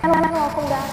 [0.00, 0.88] And welcome back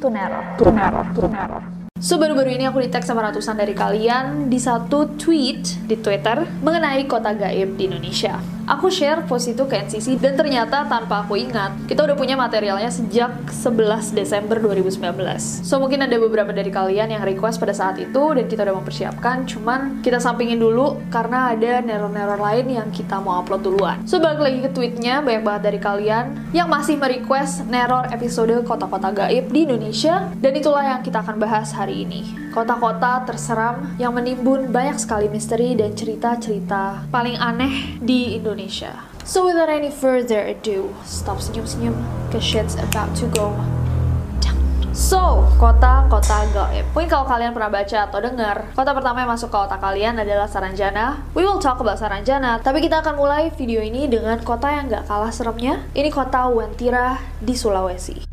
[0.00, 0.40] to Nero.
[0.56, 1.00] To Nero.
[1.20, 1.58] To Nero.
[2.00, 6.48] So baru-baru ini aku di tag sama ratusan dari kalian di satu tweet di Twitter
[6.64, 8.57] mengenai kota gaib di Indonesia.
[8.68, 12.92] Aku share post itu ke NCC dan ternyata tanpa aku ingat, kita udah punya materialnya
[12.92, 15.64] sejak 11 Desember 2019.
[15.64, 19.48] So mungkin ada beberapa dari kalian yang request pada saat itu dan kita udah mempersiapkan,
[19.48, 24.04] cuman kita sampingin dulu karena ada neror-neror lain yang kita mau upload duluan.
[24.04, 29.16] So balik lagi ke tweetnya, banyak banget dari kalian yang masih merequest neror episode kota-kota
[29.16, 32.52] gaib di Indonesia dan itulah yang kita akan bahas hari ini.
[32.52, 38.57] Kota-kota terseram yang menimbun banyak sekali misteri dan cerita-cerita paling aneh di Indonesia.
[39.22, 41.94] So without any further ado, stop senyum-senyum,
[42.34, 43.54] cause shit's about to go.
[44.98, 46.82] So, kota-kota gaib.
[46.90, 50.50] Mungkin kalau kalian pernah baca atau dengar, kota pertama yang masuk ke otak kalian adalah
[50.50, 51.22] Saranjana.
[51.38, 55.06] We will talk about Saranjana, tapi kita akan mulai video ini dengan kota yang gak
[55.06, 55.86] kalah seremnya.
[55.94, 58.26] Ini kota Wentira di Sulawesi.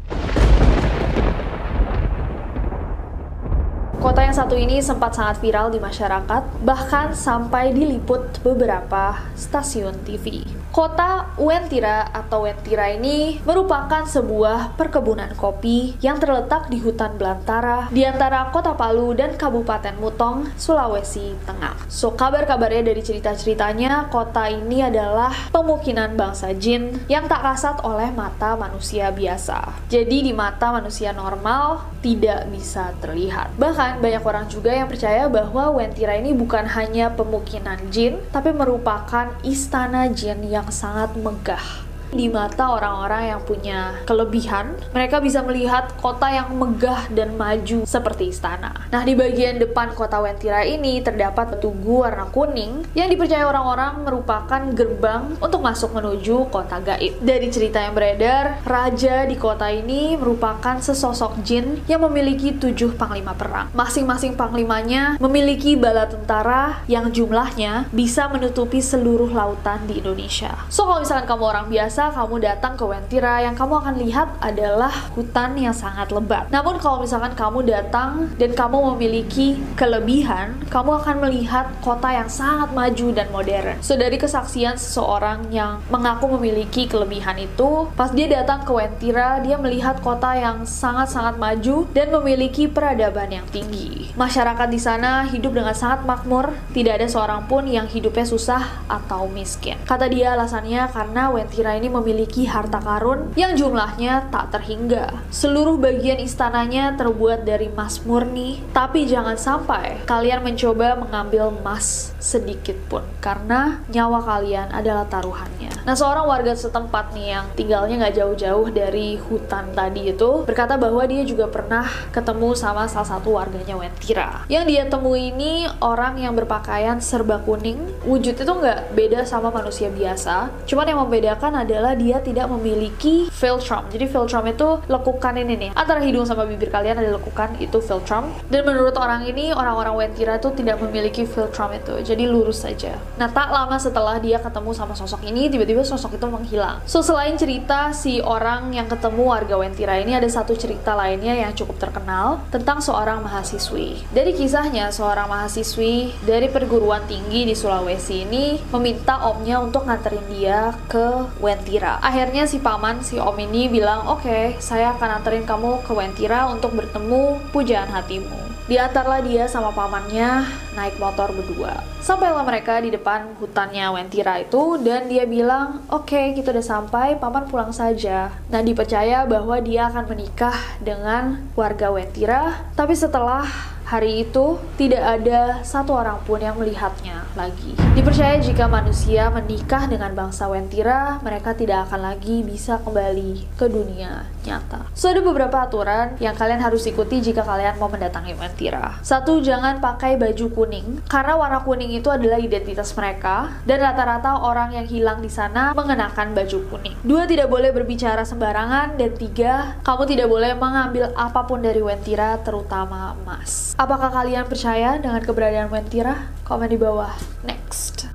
[4.02, 10.44] Kota yang satu ini sempat sangat viral di masyarakat, bahkan sampai diliput beberapa stasiun TV.
[10.76, 18.04] Kota Wentira atau Wentira ini merupakan sebuah perkebunan kopi yang terletak di hutan belantara di
[18.04, 21.88] antara Kota Palu dan Kabupaten Mutong, Sulawesi Tengah.
[21.88, 28.60] So, kabar-kabarnya dari cerita-ceritanya, kota ini adalah pemukiman bangsa jin yang tak kasat oleh mata
[28.60, 29.88] manusia biasa.
[29.88, 33.56] Jadi di mata manusia normal tidak bisa terlihat.
[33.56, 39.30] Bahkan banyak orang juga yang percaya bahwa Wentira ini bukan hanya pemukiman jin, tapi merupakan
[39.46, 46.30] istana jin yang sangat megah di mata orang-orang yang punya kelebihan, mereka bisa melihat kota
[46.30, 48.86] yang megah dan maju seperti istana.
[48.92, 54.62] Nah, di bagian depan kota Wentira ini terdapat tugu warna kuning yang dipercaya orang-orang merupakan
[54.76, 57.18] gerbang untuk masuk menuju kota gaib.
[57.24, 63.34] Dari cerita yang beredar, raja di kota ini merupakan sesosok jin yang memiliki tujuh panglima
[63.34, 63.72] perang.
[63.72, 70.54] Masing-masing panglimanya memiliki bala tentara yang jumlahnya bisa menutupi seluruh lautan di Indonesia.
[70.68, 74.92] So, kalau misalkan kamu orang biasa, kamu datang ke Wentira, yang kamu akan lihat adalah
[75.14, 76.50] hutan yang sangat lebat.
[76.52, 82.74] Namun kalau misalkan kamu datang dan kamu memiliki kelebihan, kamu akan melihat kota yang sangat
[82.76, 83.78] maju dan modern.
[83.80, 89.56] So dari kesaksian seseorang yang mengaku memiliki kelebihan itu, pas dia datang ke Wentira, dia
[89.56, 94.12] melihat kota yang sangat-sangat maju dan memiliki peradaban yang tinggi.
[94.18, 99.28] Masyarakat di sana hidup dengan sangat makmur, tidak ada seorang pun yang hidupnya susah atau
[99.30, 99.78] miskin.
[99.86, 105.26] Kata dia alasannya karena Wentira ini memiliki harta karun yang jumlahnya tak terhingga.
[105.34, 112.80] Seluruh bagian istananya terbuat dari emas murni, tapi jangan sampai kalian mencoba mengambil emas sedikit
[112.88, 115.70] pun, karena nyawa kalian adalah taruhannya.
[115.86, 121.06] Nah, seorang warga setempat nih yang tinggalnya nggak jauh-jauh dari hutan tadi itu berkata bahwa
[121.06, 124.48] dia juga pernah ketemu sama salah satu warganya Wentira.
[124.50, 129.92] Yang dia temui ini orang yang berpakaian serba kuning, wujud itu nggak beda sama manusia
[129.92, 133.84] biasa, cuman yang membedakan adalah adalah dia tidak memiliki philtrum.
[133.92, 135.72] Jadi philtrum itu lekukan ini nih.
[135.76, 138.32] Antara hidung sama bibir kalian ada lekukan itu philtrum.
[138.48, 142.00] Dan menurut orang ini, orang-orang Wentira itu tidak memiliki philtrum itu.
[142.00, 142.96] Jadi lurus saja.
[143.20, 146.80] Nah, tak lama setelah dia ketemu sama sosok ini, tiba-tiba sosok itu menghilang.
[146.88, 151.52] So, selain cerita si orang yang ketemu warga Wentira ini, ada satu cerita lainnya yang
[151.52, 154.08] cukup terkenal tentang seorang mahasiswi.
[154.16, 160.72] Dari kisahnya, seorang mahasiswi dari perguruan tinggi di Sulawesi ini meminta omnya untuk nganterin dia
[160.88, 161.98] ke Wentira Wentira.
[161.98, 166.46] Akhirnya si paman, si om ini bilang, oke, okay, saya akan anterin kamu ke Wentira
[166.46, 168.38] untuk bertemu pujaan hatimu.
[168.70, 170.46] Diantarlah dia sama pamannya
[170.78, 171.82] naik motor berdua.
[172.06, 177.18] Sampailah mereka di depan hutannya Wentira itu dan dia bilang, oke okay, kita udah sampai,
[177.18, 178.30] paman pulang saja.
[178.54, 183.50] Nah dipercaya bahwa dia akan menikah dengan warga Wentira, tapi setelah
[183.86, 187.78] Hari itu, tidak ada satu orang pun yang melihatnya lagi.
[187.94, 194.26] Dipercaya jika manusia menikah dengan bangsa Wentira, mereka tidak akan lagi bisa kembali ke dunia
[194.42, 194.90] nyata.
[194.98, 198.98] So, ada beberapa aturan yang kalian harus ikuti jika kalian mau mendatangi Wentira.
[199.06, 204.74] Satu, jangan pakai baju kuning, karena warna kuning itu adalah identitas mereka, dan rata-rata orang
[204.82, 206.98] yang hilang di sana mengenakan baju kuning.
[207.06, 212.42] Dua, tidak boleh berbicara sembarangan, dan tiga, kamu tidak boleh mengambil apa pun dari Wentira,
[212.42, 213.75] terutama emas.
[213.76, 216.32] Apakah kalian percaya dengan keberadaan Wentira?
[216.48, 217.12] Komen di bawah.
[217.44, 218.08] Next.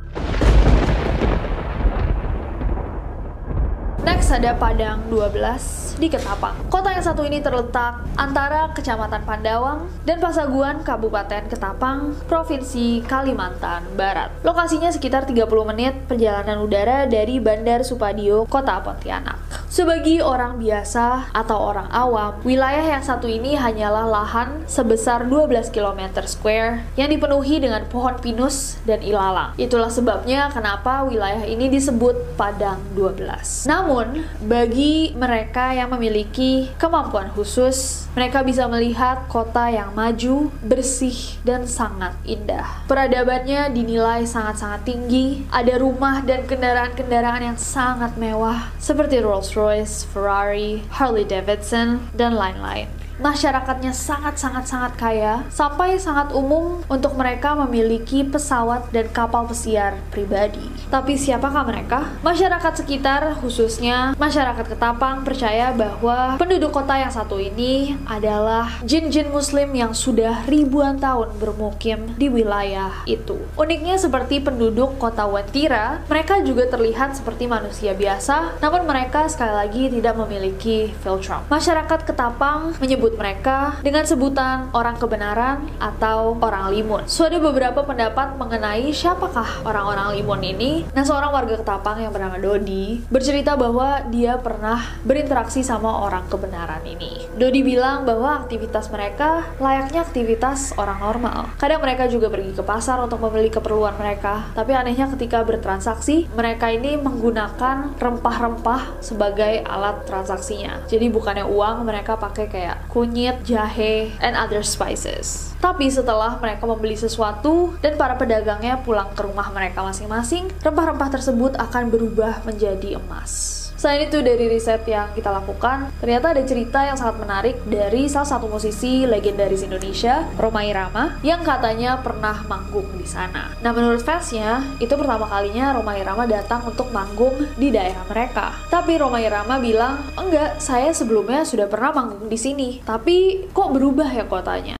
[4.01, 6.56] Next ada Padang 12 di Ketapang.
[6.73, 14.32] Kota yang satu ini terletak antara Kecamatan Pandawang dan Pasaguan Kabupaten Ketapang, Provinsi Kalimantan Barat.
[14.41, 19.37] Lokasinya sekitar 30 menit perjalanan udara dari Bandar Supadio, Kota Pontianak.
[19.69, 26.25] Sebagai orang biasa atau orang awam, wilayah yang satu ini hanyalah lahan sebesar 12 km
[26.25, 29.52] square yang dipenuhi dengan pohon pinus dan ilalang.
[29.61, 33.69] Itulah sebabnya kenapa wilayah ini disebut Padang 12.
[33.69, 41.66] Namun, bagi mereka yang memiliki kemampuan khusus, mereka bisa melihat kota yang maju, bersih, dan
[41.66, 42.87] sangat indah.
[42.87, 51.26] Peradabannya dinilai sangat-sangat tinggi, ada rumah dan kendaraan-kendaraan yang sangat mewah, seperti Rolls-Royce Ferrari, Harley
[51.26, 59.44] Davidson, dan lain-lain masyarakatnya sangat-sangat-sangat kaya, sampai sangat umum untuk mereka memiliki pesawat dan kapal
[59.44, 60.64] pesiar pribadi.
[60.88, 62.08] Tapi siapakah mereka?
[62.25, 69.69] Masyarakat sekitar, khususnya masyarakat Ketapang, percaya bahwa penduduk kota yang satu ini adalah jin-jin muslim
[69.76, 73.37] yang sudah ribuan tahun bermukim di wilayah itu.
[73.61, 79.82] Uniknya seperti penduduk kota Wentira, mereka juga terlihat seperti manusia biasa, namun mereka sekali lagi
[79.93, 81.44] tidak memiliki filtrum.
[81.52, 87.03] Masyarakat Ketapang menyebut menyebut mereka dengan sebutan orang kebenaran atau orang limun.
[87.11, 90.73] So ada beberapa pendapat mengenai siapakah orang-orang limun ini.
[90.95, 96.87] Nah seorang warga Ketapang yang bernama Dodi bercerita bahwa dia pernah berinteraksi sama orang kebenaran
[96.87, 97.27] ini.
[97.35, 101.51] Dodi bilang bahwa aktivitas mereka layaknya aktivitas orang normal.
[101.59, 104.47] Kadang mereka juga pergi ke pasar untuk membeli keperluan mereka.
[104.55, 110.87] Tapi anehnya ketika bertransaksi, mereka ini menggunakan rempah-rempah sebagai alat transaksinya.
[110.87, 115.56] Jadi bukannya uang, mereka pakai kayak kunyit, jahe, and other spices.
[115.56, 121.56] Tapi setelah mereka membeli sesuatu dan para pedagangnya pulang ke rumah mereka masing-masing, rempah-rempah tersebut
[121.56, 123.60] akan berubah menjadi emas.
[123.81, 128.29] Selain itu dari riset yang kita lakukan, ternyata ada cerita yang sangat menarik dari salah
[128.29, 133.56] satu musisi legendaris Indonesia, Roma Irama, yang katanya pernah manggung di sana.
[133.65, 138.53] Nah menurut fansnya, itu pertama kalinya Roma Irama datang untuk manggung di daerah mereka.
[138.69, 144.12] Tapi Roma Irama bilang, enggak, saya sebelumnya sudah pernah manggung di sini, tapi kok berubah
[144.12, 144.80] ya kotanya?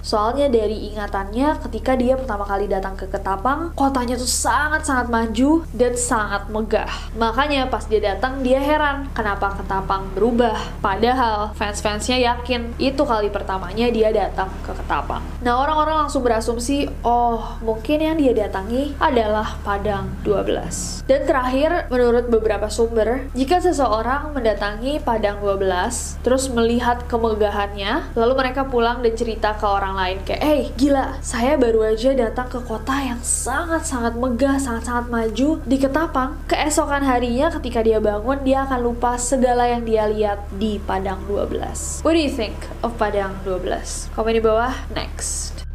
[0.00, 5.92] Soalnya dari ingatannya ketika dia pertama kali datang ke Ketapang, kotanya tuh sangat-sangat maju dan
[5.96, 6.90] sangat megah.
[7.16, 10.56] Makanya pas dia datang dia heran kenapa Ketapang berubah.
[10.80, 15.20] Padahal fans-fansnya yakin itu kali pertamanya dia datang ke Ketapang.
[15.44, 21.04] Nah orang-orang langsung berasumsi, oh mungkin yang dia datangi adalah Padang 12.
[21.10, 28.62] Dan terakhir, menurut beberapa sumber, jika seseorang mendatangi Padang 12, terus melihat kemegahannya, lalu mereka
[28.70, 32.62] pulang dan cerita ke orang orang lain kayak, eh gila, saya baru aja datang ke
[32.62, 36.38] kota yang sangat-sangat megah, sangat-sangat maju di Ketapang.
[36.46, 42.06] Keesokan harinya ketika dia bangun, dia akan lupa segala yang dia lihat di Padang 12.
[42.06, 42.54] What do you think
[42.86, 44.14] of Padang 12?
[44.14, 44.70] Komen di bawah.
[44.94, 45.66] Next.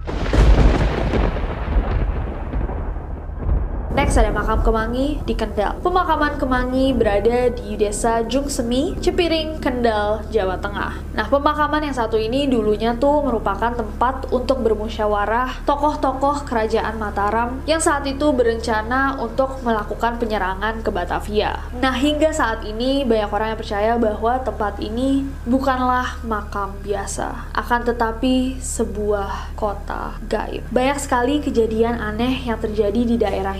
[3.95, 5.79] Next ada makam Kemangi di Kendal.
[5.79, 10.99] Pemakaman Kemangi berada di desa Jungsemi, Cepiring, Kendal, Jawa Tengah.
[11.15, 17.79] Nah, pemakaman yang satu ini dulunya tuh merupakan tempat untuk bermusyawarah tokoh-tokoh kerajaan Mataram yang
[17.79, 21.63] saat itu berencana untuk melakukan penyerangan ke Batavia.
[21.79, 27.87] Nah, hingga saat ini banyak orang yang percaya bahwa tempat ini bukanlah makam biasa, akan
[27.87, 30.67] tetapi sebuah kota gaib.
[30.67, 33.55] Banyak sekali kejadian aneh yang terjadi di daerah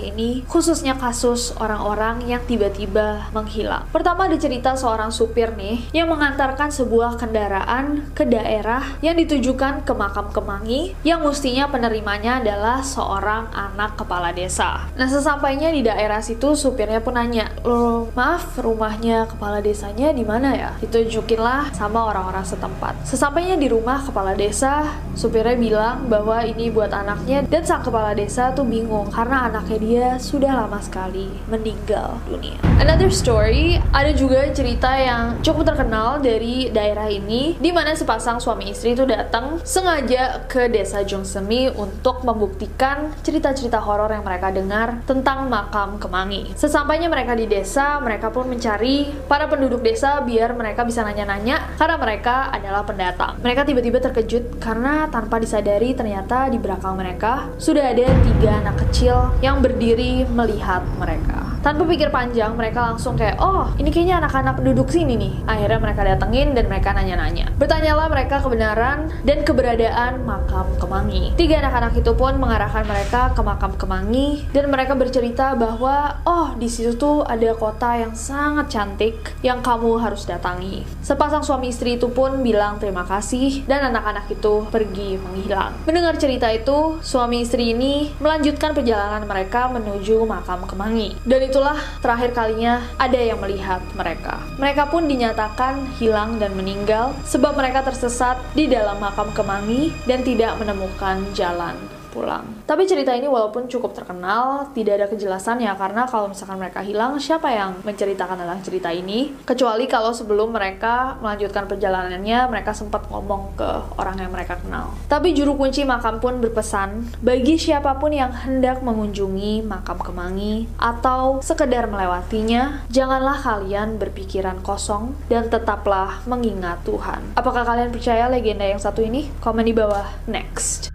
[0.50, 3.88] khususnya kasus orang-orang yang tiba-tiba menghilang.
[3.92, 9.94] Pertama ada cerita seorang supir nih yang mengantarkan sebuah kendaraan ke daerah yang ditujukan ke
[9.94, 14.90] makam Kemangi yang mestinya penerimanya adalah seorang anak kepala desa.
[15.00, 20.52] Nah, sesampainya di daerah situ supirnya pun nanya, "Loh, maaf, rumahnya kepala desanya di mana
[20.52, 23.08] ya?" Ditunjukinlah sama orang-orang setempat.
[23.08, 28.52] Sesampainya di rumah kepala desa, supirnya bilang bahwa ini buat anaknya dan sang kepala desa
[28.52, 32.58] tuh bingung karena anaknya dia sudah lama sekali meninggal dunia.
[32.78, 38.70] Another story, ada juga cerita yang cukup terkenal dari daerah ini di mana sepasang suami
[38.72, 45.50] istri itu datang sengaja ke desa Jongsemi untuk membuktikan cerita-cerita horor yang mereka dengar tentang
[45.50, 46.54] makam Kemangi.
[46.54, 51.98] Sesampainya mereka di desa, mereka pun mencari para penduduk desa biar mereka bisa nanya-nanya karena
[51.98, 53.42] mereka adalah pendatang.
[53.42, 59.34] Mereka tiba-tiba terkejut karena tanpa disadari ternyata di belakang mereka sudah ada tiga anak kecil
[59.42, 61.45] yang berdiri melihat mereka.
[61.66, 65.34] Tanpa pikir panjang, mereka langsung kayak, oh ini kayaknya anak-anak penduduk sini nih.
[65.50, 67.50] Akhirnya mereka datengin dan mereka nanya-nanya.
[67.58, 71.34] Bertanyalah mereka kebenaran dan keberadaan makam Kemangi.
[71.34, 76.70] Tiga anak-anak itu pun mengarahkan mereka ke makam Kemangi dan mereka bercerita bahwa, oh di
[76.70, 80.86] situ tuh ada kota yang sangat cantik yang kamu harus datangi.
[81.02, 85.74] Sepasang suami istri itu pun bilang terima kasih dan anak-anak itu pergi menghilang.
[85.90, 91.18] Mendengar cerita itu, suami istri ini melanjutkan perjalanan mereka menuju makam Kemangi.
[91.26, 94.44] Dan itulah terakhir kalinya ada yang melihat mereka.
[94.60, 100.60] Mereka pun dinyatakan hilang dan meninggal sebab mereka tersesat di dalam makam Kemangi dan tidak
[100.60, 101.80] menemukan jalan
[102.16, 102.64] pulang.
[102.64, 107.20] Tapi cerita ini walaupun cukup terkenal, tidak ada kejelasan ya karena kalau misalkan mereka hilang,
[107.20, 109.36] siapa yang menceritakan tentang cerita ini?
[109.44, 113.70] Kecuali kalau sebelum mereka melanjutkan perjalanannya, mereka sempat ngomong ke
[114.00, 114.96] orang yang mereka kenal.
[115.12, 121.42] Tapi juru kunci makam pun berpesan, bagi siapa pun yang hendak mengunjungi makam Kemangi atau
[121.42, 127.34] sekedar melewatinya, janganlah kalian berpikiran kosong dan tetaplah mengingat Tuhan.
[127.34, 129.34] Apakah kalian percaya legenda yang satu ini?
[129.42, 130.06] Komen di bawah.
[130.30, 130.94] Next.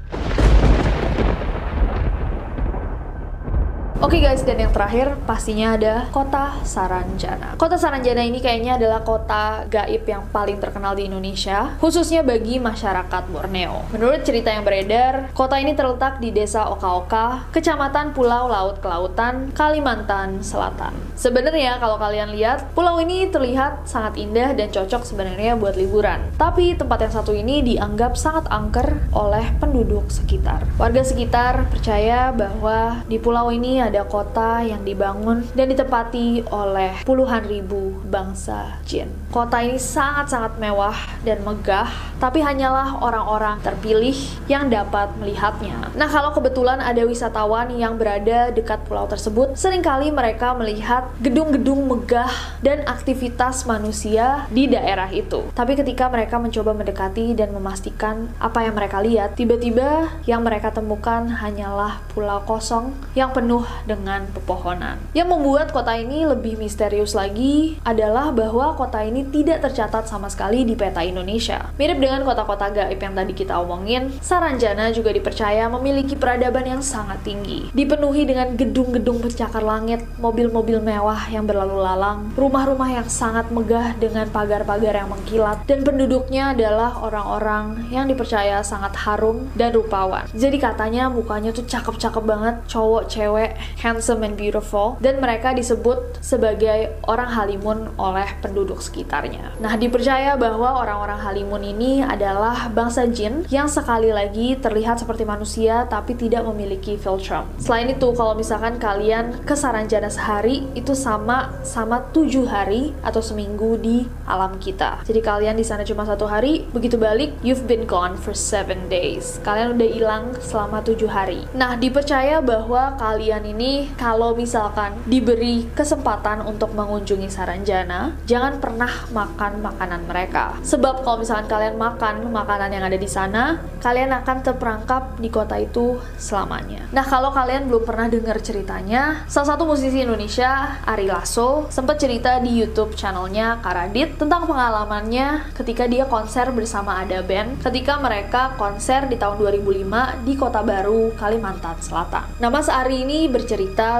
[4.00, 7.61] Oke okay guys, dan yang terakhir pastinya ada kota Saranjana.
[7.61, 13.28] Kota Saranjana ini kayaknya adalah kota gaib yang paling terkenal di Indonesia, khususnya bagi masyarakat
[13.28, 13.85] Borneo.
[13.92, 20.40] Menurut cerita yang beredar, kota ini terletak di desa Oka-Oka, kecamatan Pulau Laut Kelautan, Kalimantan
[20.40, 20.97] Selatan.
[21.21, 26.25] Sebenarnya kalau kalian lihat, pulau ini terlihat sangat indah dan cocok sebenarnya buat liburan.
[26.40, 30.64] Tapi tempat yang satu ini dianggap sangat angker oleh penduduk sekitar.
[30.80, 37.42] Warga sekitar percaya bahwa di pulau ini ada kota yang dibangun dan ditempati oleh puluhan
[37.47, 39.11] ribu bangsa jin.
[39.30, 41.87] Kota ini sangat-sangat mewah dan megah,
[42.18, 44.14] tapi hanyalah orang-orang terpilih
[44.50, 45.90] yang dapat melihatnya.
[45.94, 51.87] Nah, kalau kebetulan ada wisatawan yang berada dekat pulau tersebut, sering kali mereka melihat gedung-gedung
[51.87, 55.47] megah dan aktivitas manusia di daerah itu.
[55.54, 61.30] Tapi ketika mereka mencoba mendekati dan memastikan apa yang mereka lihat, tiba-tiba yang mereka temukan
[61.30, 65.00] hanyalah pulau kosong yang penuh dengan pepohonan.
[65.16, 70.64] Yang membuat kota ini lebih misterius lagi adalah bahwa kota ini tidak tercatat sama sekali
[70.64, 71.72] di peta Indonesia.
[71.76, 77.22] Mirip dengan kota-kota gaib yang tadi kita omongin, Saranjana juga dipercaya memiliki peradaban yang sangat
[77.25, 77.70] tinggi.
[77.72, 84.28] Dipenuhi dengan gedung-gedung pencakar langit, mobil-mobil mewah yang berlalu lalang, rumah-rumah yang sangat megah dengan
[84.28, 90.26] pagar-pagar yang mengkilat, dan penduduknya adalah orang-orang yang dipercaya sangat harum dan rupawan.
[90.34, 96.95] Jadi katanya mukanya tuh cakep-cakep banget, cowok, cewek, handsome and beautiful, dan mereka disebut sebagai
[97.05, 99.55] orang Halimun oleh penduduk sekitarnya.
[99.61, 105.85] Nah, dipercaya bahwa orang-orang Halimun ini adalah bangsa jin yang sekali lagi terlihat seperti manusia
[105.87, 107.45] tapi tidak memiliki filtrum.
[107.61, 113.77] Selain itu, kalau misalkan kalian ke Saranjana sehari, itu sama sama tujuh hari atau seminggu
[113.77, 115.05] di alam kita.
[115.05, 119.37] Jadi kalian di sana cuma satu hari, begitu balik, you've been gone for seven days.
[119.45, 121.45] Kalian udah hilang selama tujuh hari.
[121.53, 128.88] Nah, dipercaya bahwa kalian ini ini kalau misalkan diberi kesempatan untuk mengunjungi Saranjana, jangan pernah
[129.12, 130.57] makan makanan mereka.
[130.64, 135.61] Sebab kalau misalkan kalian makan makanan yang ada di sana, kalian akan terperangkap di kota
[135.61, 136.88] itu selamanya.
[136.97, 142.40] Nah, kalau kalian belum pernah dengar ceritanya, salah satu musisi Indonesia, Ari Lasso, sempat cerita
[142.40, 149.05] di YouTube channelnya Karadit tentang pengalamannya ketika dia konser bersama ada band ketika mereka konser
[149.05, 152.25] di tahun 2005 di Kota Baru, Kalimantan Selatan.
[152.40, 153.50] Nah, Mas Ari ini bercerita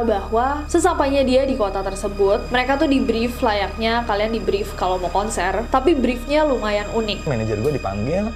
[0.07, 4.95] bahwa sesampainya dia di kota tersebut, mereka tuh di brief layaknya kalian di brief kalau
[5.03, 7.27] mau konser, tapi briefnya lumayan unik.
[7.27, 8.31] Manajer gue dipanggil,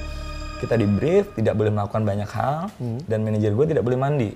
[0.58, 2.66] kita di brief, tidak boleh melakukan banyak hal,
[3.06, 4.30] dan manajer gue tidak boleh mandi.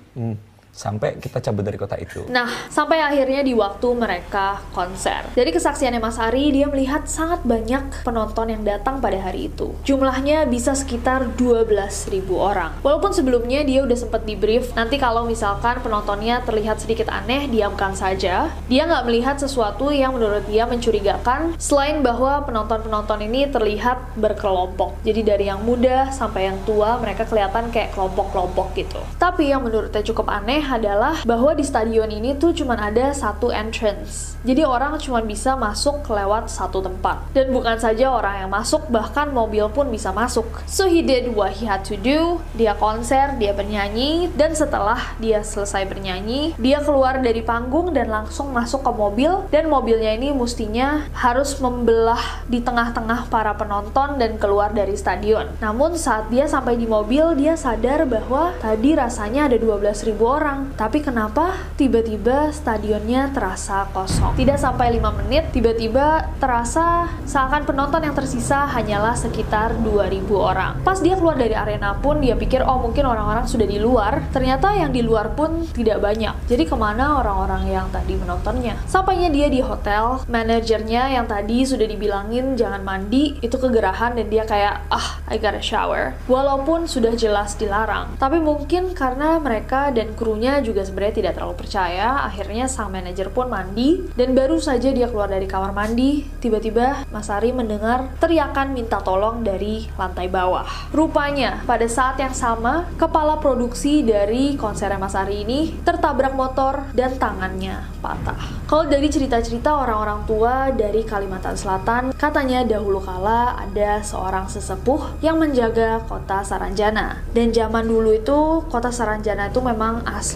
[0.79, 2.23] Sampai kita cabut dari kota itu.
[2.31, 5.27] Nah, sampai akhirnya di waktu mereka konser.
[5.35, 9.75] Dari kesaksiannya Mas Ari, dia melihat sangat banyak penonton yang datang pada hari itu.
[9.83, 12.79] Jumlahnya bisa sekitar 12.000 orang.
[12.79, 17.91] Walaupun sebelumnya dia udah sempat di brief, nanti kalau misalkan penontonnya terlihat sedikit aneh, diamkan
[17.91, 18.47] saja.
[18.71, 24.95] Dia nggak melihat sesuatu yang menurut dia mencurigakan, selain bahwa penonton-penonton ini terlihat berkelompok.
[25.03, 29.03] Jadi dari yang muda sampai yang tua, mereka kelihatan kayak kelompok-kelompok gitu.
[29.19, 34.29] Tapi yang menurutnya cukup aneh adalah bahwa di stadion ini tuh cuma ada satu entrance.
[34.39, 37.27] Jadi orang cuma bisa masuk lewat satu tempat.
[37.35, 40.47] Dan bukan saja orang yang masuk, bahkan mobil pun bisa masuk.
[40.63, 42.39] So he did what he had to do.
[42.55, 48.55] Dia konser, dia bernyanyi, dan setelah dia selesai bernyanyi, dia keluar dari panggung dan langsung
[48.55, 49.43] masuk ke mobil.
[49.51, 55.51] Dan mobilnya ini mestinya harus membelah di tengah-tengah para penonton dan keluar dari stadion.
[55.59, 60.48] Namun saat dia sampai di mobil, dia sadar bahwa tadi rasanya ada 12.000 orang.
[60.73, 64.33] Tapi kenapa tiba-tiba stadionnya terasa kosong?
[64.39, 70.71] Tidak sampai 5 menit, tiba-tiba terasa seakan penonton yang tersisa hanyalah sekitar 2000 orang.
[70.81, 74.25] Pas dia keluar dari arena pun, dia pikir, oh mungkin orang-orang sudah di luar.
[74.31, 76.31] Ternyata yang di luar pun tidak banyak.
[76.47, 78.79] Jadi ke mana orang-orang yang tadi menontonnya?
[78.87, 84.47] Sampainya dia di hotel, manajernya yang tadi sudah dibilangin jangan mandi, itu kegerahan dan dia
[84.47, 86.15] kayak, ah, I gotta shower.
[86.31, 88.15] Walaupun sudah jelas dilarang.
[88.15, 93.51] Tapi mungkin karena mereka dan krunya juga sebenarnya tidak terlalu percaya, akhirnya sang manajer pun
[93.51, 99.03] mandi, dan baru saja dia keluar dari kamar mandi, tiba-tiba Mas Ari mendengar teriakan minta
[99.03, 100.93] tolong dari lantai bawah.
[100.95, 107.19] Rupanya, pada saat yang sama, kepala produksi dari konser Mas Ari ini tertabrak motor dan
[107.19, 108.39] tangannya patah.
[108.69, 115.41] Kalau dari cerita-cerita orang-orang tua dari Kalimantan Selatan, katanya dahulu kala ada seorang sesepuh yang
[115.41, 117.25] menjaga kota Saranjana.
[117.33, 120.28] Dan zaman dulu itu, kota Saranjana itu memang asli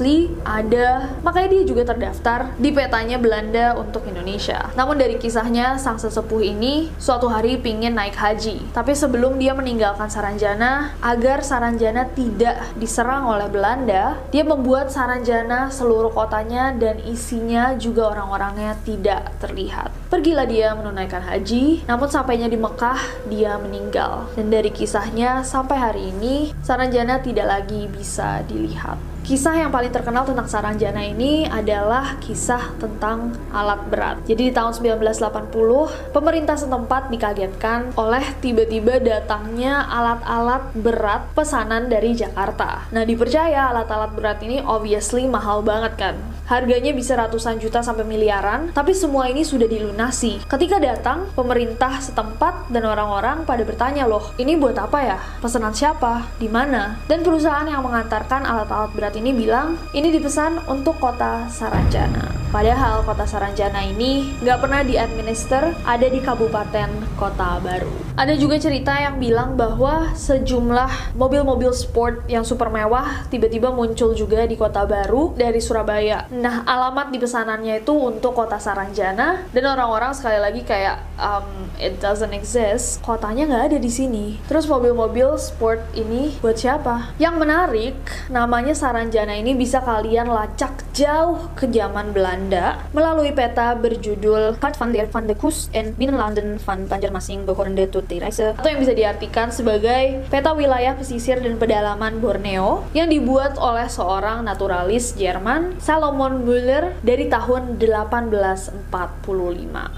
[0.47, 4.73] ada, makanya dia juga terdaftar di petanya Belanda untuk Indonesia.
[4.73, 8.73] Namun dari kisahnya, sang sesepuh ini suatu hari pingin naik haji.
[8.73, 16.09] Tapi sebelum dia meninggalkan Saranjana, agar Saranjana tidak diserang oleh Belanda, dia membuat Saranjana seluruh
[16.09, 19.93] kotanya dan isinya juga orang-orangnya tidak terlihat.
[20.09, 24.29] Pergilah dia menunaikan haji, namun sampainya di Mekah, dia meninggal.
[24.33, 29.12] Dan dari kisahnya, sampai hari ini, Saranjana tidak lagi bisa dilihat.
[29.23, 34.19] Kisah yang paling terkenal tentang Saranjana ini adalah kisah tentang alat berat.
[34.27, 42.91] Jadi di tahun 1980, pemerintah setempat dikagetkan oleh tiba-tiba datangnya alat-alat berat pesanan dari Jakarta.
[42.91, 46.15] Nah, dipercaya alat-alat berat ini obviously mahal banget kan.
[46.43, 50.43] Harganya bisa ratusan juta sampai miliaran, tapi semua ini sudah dilunasi.
[50.51, 55.17] Ketika datang, pemerintah setempat dan orang-orang pada bertanya, "Loh, ini buat apa ya?
[55.39, 56.27] Pesanan siapa?
[56.35, 62.33] Di mana?" Dan perusahaan yang mengantarkan alat-alat berat ini bilang, "Ini dipesan untuk kota Saranjana."
[62.53, 68.12] Padahal kota Saranjana ini nggak pernah diadminister ada di Kabupaten Kota Baru.
[68.13, 74.45] Ada juga cerita yang bilang bahwa sejumlah mobil-mobil sport yang super mewah tiba-tiba muncul juga
[74.45, 76.29] di Kota Baru dari Surabaya.
[76.29, 81.97] Nah, alamat di pesanannya itu untuk kota Saranjana dan orang-orang sekali lagi kayak um, it
[81.97, 83.01] doesn't exist.
[83.01, 84.37] Kotanya nggak ada di sini.
[84.45, 87.17] Terus mobil-mobil sport ini buat siapa?
[87.17, 87.97] Yang menarik,
[88.29, 94.93] namanya Saranjana ini bisa kalian lacak jauh ke zaman Belanda melalui peta berjudul Kaart van
[94.93, 100.51] der Van de Kust en Binnenlanden van Banjarmasin behorende atau yang bisa diartikan sebagai peta
[100.51, 107.79] wilayah pesisir dan pedalaman Borneo yang dibuat oleh seorang naturalis Jerman Salomon Müller dari tahun
[107.79, 108.91] 1845.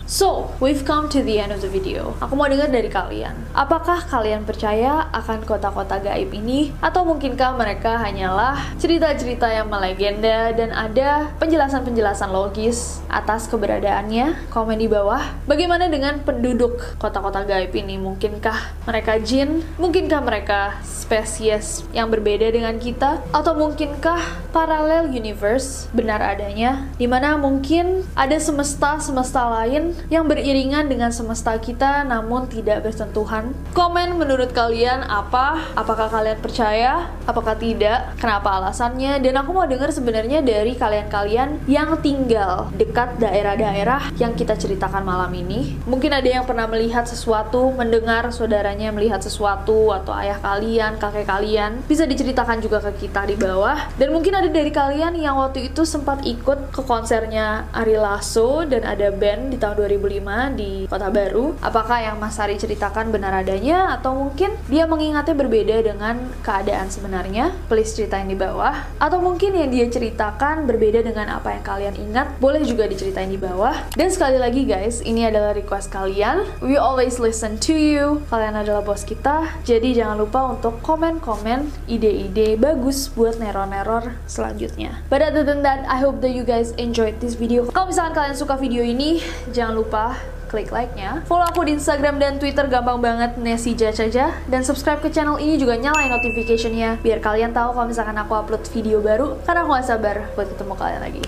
[0.05, 2.13] So, we've come to the end of the video.
[2.21, 3.33] Aku mau dengar dari kalian.
[3.57, 10.69] Apakah kalian percaya akan kota-kota gaib ini atau mungkinkah mereka hanyalah cerita-cerita yang melegenda dan
[10.71, 14.51] ada penjelasan-penjelasan logis atas keberadaannya?
[14.53, 15.21] Komen di bawah.
[15.49, 17.94] Bagaimana dengan penduduk kota-kota gaib ini?
[17.95, 18.03] Nih?
[18.03, 19.63] Mungkinkah mereka jin?
[19.79, 23.23] Mungkinkah mereka spesies yang berbeda dengan kita?
[23.31, 26.91] Atau mungkinkah parallel universe benar adanya?
[26.99, 33.55] Di mana mungkin ada semesta-semesta lain yang beriringan dengan semesta kita namun tidak bersentuhan?
[33.71, 35.71] Komen menurut kalian apa?
[35.79, 37.07] Apakah kalian percaya?
[37.23, 38.19] Apakah tidak?
[38.19, 39.23] Kenapa alasannya?
[39.23, 45.31] Dan aku mau dengar sebenarnya dari kalian-kalian yang tinggal dekat daerah-daerah yang kita ceritakan malam
[45.31, 45.77] ini.
[45.85, 51.85] Mungkin ada yang pernah melihat sesuatu, mendengar saudaranya melihat sesuatu, atau ayah kalian, kakek kalian.
[51.85, 53.77] Bisa diceritakan juga ke kita di bawah.
[54.01, 58.81] Dan mungkin ada dari kalian yang waktu itu sempat ikut ke konsernya Ari Lasso dan
[58.81, 61.53] ada band di tahun 2005 di Kota Baru.
[61.61, 67.53] Apakah yang Mas Ari ceritakan benar adanya atau mungkin dia mengingatnya berbeda dengan keadaan sebenarnya?
[67.69, 68.73] Please ceritain di bawah.
[68.97, 72.27] Atau mungkin yang dia ceritakan berbeda dengan apa yang kalian ingat?
[72.41, 73.75] Boleh juga diceritain di bawah.
[73.93, 76.47] Dan sekali lagi guys, ini adalah request kalian.
[76.63, 78.23] We always listen you.
[78.31, 79.61] Kalian adalah bos kita.
[79.67, 85.03] Jadi jangan lupa untuk komen-komen ide-ide bagus buat neror-neror selanjutnya.
[85.11, 87.67] But other than that, I hope that you guys enjoyed this video.
[87.69, 90.15] Kalau misalkan kalian suka video ini, jangan lupa
[90.47, 91.25] klik like-nya.
[91.27, 95.59] Follow aku di Instagram dan Twitter gampang banget Nesi Jacaja dan subscribe ke channel ini
[95.59, 99.87] juga nyalain notification-nya biar kalian tahu kalau misalkan aku upload video baru karena aku gak
[99.89, 101.23] sabar buat ketemu kalian lagi.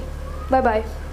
[0.47, 1.06] Bye bye.